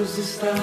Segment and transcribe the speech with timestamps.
[0.00, 0.54] Deus está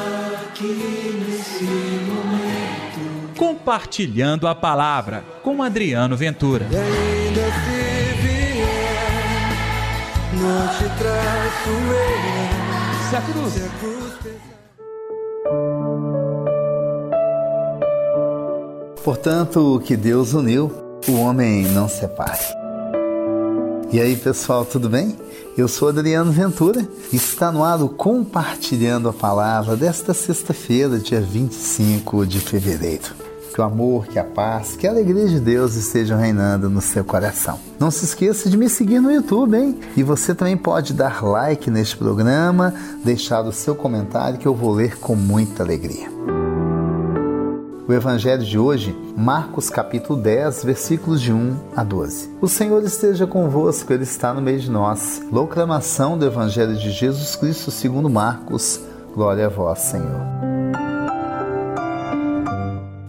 [0.49, 3.35] aqui nesse momento.
[3.37, 6.65] Compartilhando a palavra com Adriano Ventura.
[6.71, 9.51] E ainda se vier,
[10.33, 13.09] não te traço eu.
[13.09, 13.53] Se a cruz.
[13.53, 14.57] Se a cruz pesar.
[19.03, 22.56] Portanto, o que Deus uniu, o homem não separe.
[23.89, 25.15] E aí, pessoal, tudo bem?
[25.57, 31.21] Eu sou Adriano Ventura e está no ar o Compartilhando a Palavra desta sexta-feira, dia
[31.21, 33.15] 25 de fevereiro.
[33.53, 37.03] Que o amor, que a paz, que a alegria de Deus estejam reinando no seu
[37.05, 37.57] coração.
[37.79, 39.79] Não se esqueça de me seguir no YouTube, hein?
[39.95, 42.73] E você também pode dar like neste programa,
[43.05, 46.09] deixar o seu comentário que eu vou ler com muita alegria.
[47.87, 52.35] O evangelho de hoje, Marcos capítulo 10, versículos de 1 a 12.
[52.41, 55.23] O Senhor esteja convosco, ele está no meio de nós.
[55.29, 58.81] Proclamação do evangelho de Jesus Cristo segundo Marcos.
[59.13, 60.19] Glória a vós, Senhor.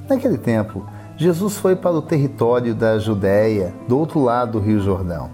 [0.09, 5.29] Naquele tempo, Jesus foi para o território da Judéia, do outro lado do Rio Jordão.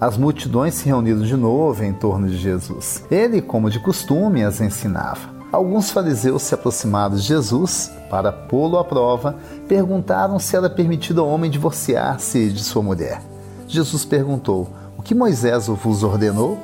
[0.00, 3.04] As multidões se reuniram de novo em torno de Jesus.
[3.08, 5.39] Ele, como de costume, as ensinava.
[5.52, 9.34] Alguns fariseus se aproximaram de Jesus para pô-lo à prova,
[9.66, 13.20] perguntaram se era permitido ao homem divorciar-se de sua mulher.
[13.66, 16.56] Jesus perguntou: O que Moisés vos ordenou?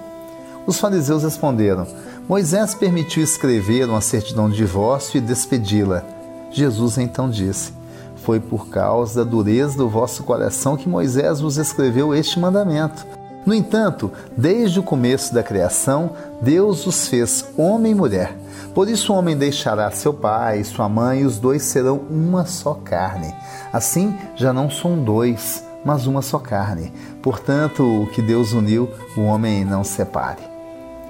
[0.67, 1.87] Os fariseus responderam:
[2.29, 6.05] Moisés permitiu escrever uma certidão de divórcio e despedi-la.
[6.53, 7.73] Jesus então disse:
[8.17, 13.05] Foi por causa da dureza do vosso coração que Moisés vos escreveu este mandamento.
[13.47, 16.11] No entanto, desde o começo da criação,
[16.43, 18.37] Deus os fez homem e mulher.
[18.75, 22.45] Por isso o homem deixará seu pai e sua mãe, e os dois serão uma
[22.45, 23.33] só carne.
[23.73, 26.93] Assim, já não são dois, mas uma só carne.
[27.23, 30.43] Portanto, o que Deus uniu, o homem não separe.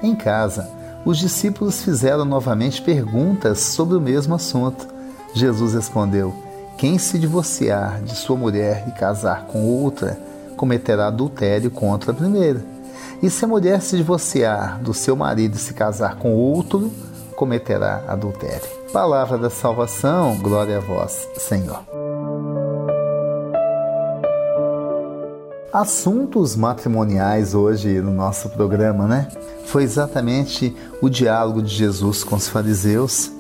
[0.02, 0.70] Em casa,
[1.06, 4.86] os discípulos fizeram novamente perguntas sobre o mesmo assunto.
[5.32, 6.34] Jesus respondeu:
[6.76, 10.18] Quem se divorciar de sua mulher e casar com outra,
[10.56, 12.64] cometerá adultério contra a primeira.
[13.22, 16.90] E se a mulher se divorciar do seu marido e se casar com outro,
[17.34, 18.68] cometerá adultério.
[18.92, 21.82] Palavra da salvação, glória a vós, Senhor.
[25.72, 29.28] Assuntos matrimoniais hoje no nosso programa, né?
[29.66, 33.30] Foi exatamente o diálogo de Jesus com os fariseus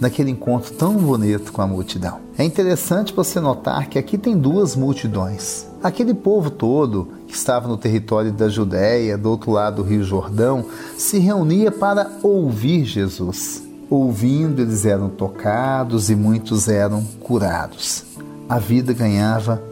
[0.00, 2.20] naquele encontro tão bonito com a multidão.
[2.36, 5.66] É interessante você notar que aqui tem duas multidões.
[5.82, 10.64] Aquele povo todo que estava no território da Judéia, do outro lado do Rio Jordão,
[10.96, 13.62] se reunia para ouvir Jesus.
[13.90, 18.04] Ouvindo, eles eram tocados e muitos eram curados.
[18.48, 19.62] A vida ganhava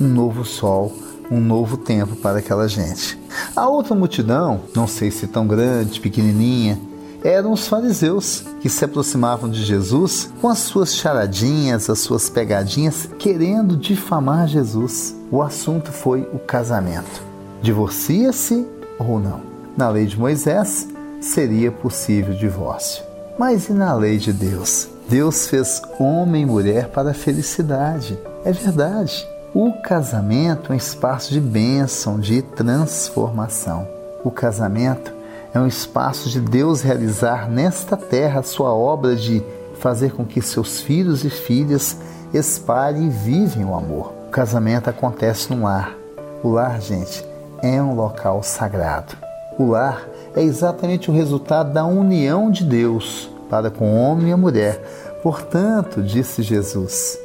[0.00, 0.92] um novo sol,
[1.30, 3.18] um novo tempo para aquela gente.
[3.54, 6.78] A outra multidão, não sei se tão grande, pequenininha,
[7.26, 13.08] eram os fariseus que se aproximavam de Jesus com as suas charadinhas, as suas pegadinhas,
[13.18, 15.12] querendo difamar Jesus.
[15.28, 17.20] O assunto foi o casamento.
[17.60, 18.64] Divorcia-se
[18.96, 19.40] ou não?
[19.76, 20.86] Na lei de Moisés
[21.20, 23.02] seria possível divórcio.
[23.36, 24.88] Mas e na lei de Deus?
[25.08, 28.16] Deus fez homem e mulher para a felicidade.
[28.44, 29.26] É verdade.
[29.52, 33.88] O casamento é um espaço de bênção, de transformação.
[34.22, 35.15] O casamento
[35.56, 39.42] é um espaço de Deus realizar nesta terra a sua obra de
[39.78, 41.96] fazer com que seus filhos e filhas
[42.34, 44.12] espalhem e vivem o amor.
[44.28, 45.96] O casamento acontece no lar.
[46.42, 47.24] O lar, gente,
[47.62, 49.16] é um local sagrado.
[49.58, 54.32] O lar é exatamente o resultado da união de Deus para com o homem e
[54.32, 54.78] a mulher.
[55.22, 57.18] Portanto, disse Jesus,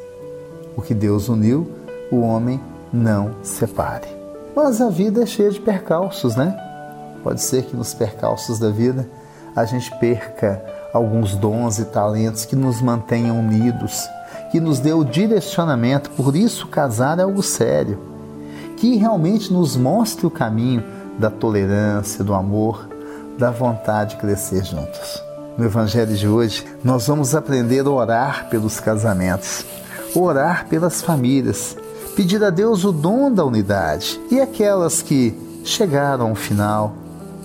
[0.78, 1.70] o que Deus uniu,
[2.10, 2.62] o homem
[2.94, 4.08] não separe.
[4.56, 6.71] Mas a vida é cheia de percalços, né?
[7.24, 9.08] Pode ser que nos percalços da vida
[9.56, 14.08] a gente perca alguns dons e talentos que nos mantenham unidos,
[14.52, 16.10] que nos dê o direcionamento.
[16.12, 18.00] Por isso, casar é algo sério,
[18.78, 20.84] que realmente nos mostre o caminho
[21.18, 22.90] da tolerância, do amor,
[23.38, 25.22] da vontade de crescer juntos.
[25.58, 29.66] No Evangelho de hoje, nós vamos aprender a orar pelos casamentos,
[30.16, 31.78] orar pelas famílias,
[32.16, 37.01] pedir a Deus o dom da unidade e aquelas que chegaram ao final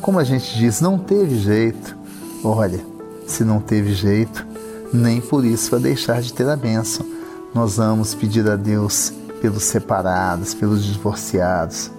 [0.06, 1.96] como a gente diz, não teve jeito.
[2.44, 2.78] Olha,
[3.26, 4.46] se não teve jeito,
[4.94, 7.04] nem por isso vai deixar de ter a bênção.
[7.52, 9.12] Nós vamos pedir a Deus
[9.42, 11.90] pelos separados, pelos divorciados,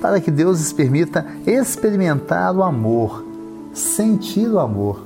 [0.00, 3.24] para que Deus lhes permita experimentar o amor,
[3.72, 5.00] sentir o amor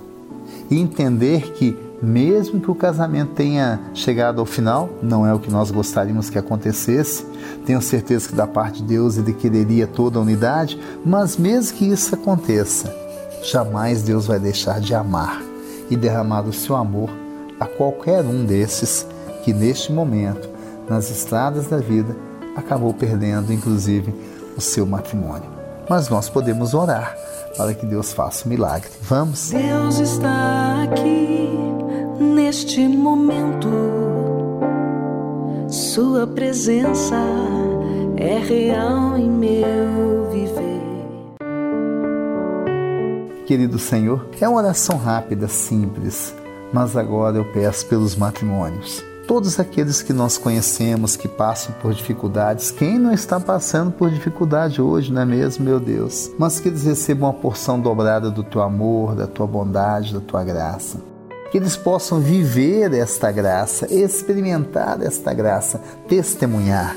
[0.70, 5.50] e entender que, mesmo que o casamento tenha chegado ao final, não é o que
[5.50, 7.24] nós gostaríamos que acontecesse,
[7.64, 11.86] tenho certeza que da parte de Deus ele quereria toda a unidade, mas mesmo que
[11.86, 12.94] isso aconteça,
[13.42, 15.42] jamais Deus vai deixar de amar
[15.90, 17.10] e derramar o seu amor
[17.58, 19.06] a qualquer um desses
[19.42, 20.48] que neste momento,
[20.88, 22.14] nas estradas da vida,
[22.56, 24.14] acabou perdendo inclusive
[24.56, 25.48] o seu matrimônio.
[25.88, 27.16] Mas nós podemos orar
[27.56, 28.90] para que Deus faça um milagre.
[29.02, 29.50] Vamos?
[29.50, 30.55] Deus está
[32.66, 33.68] neste momento.
[35.68, 37.14] Sua presença
[38.16, 40.82] é real em meu viver.
[43.46, 46.34] Querido Senhor, é uma oração rápida, simples,
[46.72, 49.00] mas agora eu peço pelos matrimônios.
[49.28, 54.82] Todos aqueles que nós conhecemos que passam por dificuldades, quem não está passando por dificuldade
[54.82, 56.32] hoje, não é mesmo, meu Deus?
[56.36, 60.42] Mas que eles recebam uma porção dobrada do teu amor, da tua bondade, da tua
[60.42, 61.15] graça.
[61.56, 66.94] Eles possam viver esta graça, experimentar esta graça, testemunhar.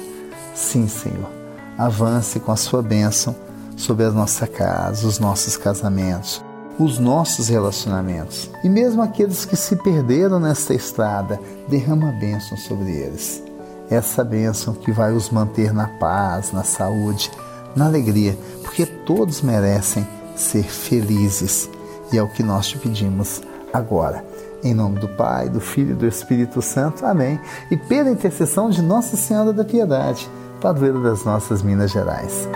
[0.53, 1.29] Sim, Senhor,
[1.77, 3.33] avance com a sua bênção
[3.77, 6.43] sobre a nossa casa, os nossos casamentos,
[6.77, 8.51] os nossos relacionamentos.
[8.61, 11.39] E mesmo aqueles que se perderam nesta estrada,
[11.69, 13.41] derrama bênção sobre eles.
[13.89, 17.31] Essa bênção que vai os manter na paz, na saúde,
[17.73, 21.69] na alegria, porque todos merecem ser felizes.
[22.11, 23.41] E é o que nós te pedimos
[23.71, 24.27] agora.
[24.63, 27.05] Em nome do Pai, do Filho e do Espírito Santo.
[27.05, 27.39] Amém.
[27.71, 30.29] E pela intercessão de Nossa Senhora da Piedade,
[30.59, 32.47] padroeira das nossas Minas Gerais.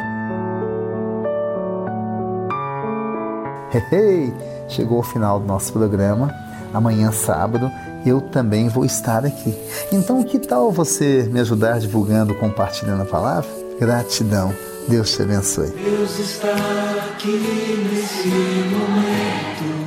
[3.91, 4.33] Hey,
[4.67, 6.33] chegou o final do nosso programa.
[6.73, 7.71] Amanhã, sábado,
[8.05, 9.55] eu também vou estar aqui.
[9.91, 13.50] Então, que tal você me ajudar divulgando, compartilhando a palavra?
[13.79, 14.53] Gratidão.
[14.88, 15.69] Deus te abençoe.
[15.69, 16.53] Deus está
[17.13, 19.82] aqui nesse momento.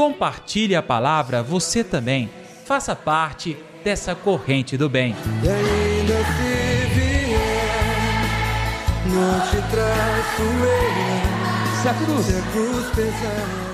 [0.00, 2.30] Compartilhe a palavra você também.
[2.64, 3.54] Faça parte
[3.84, 5.14] dessa corrente do bem.
[5.42, 8.24] E ainda se vier,
[9.04, 11.82] não te traço eu.
[11.82, 13.69] Se a cruz Se a cruz pesar.